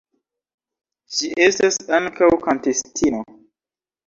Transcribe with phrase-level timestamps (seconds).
[1.17, 3.23] Ŝi estas ankaŭ kantistino.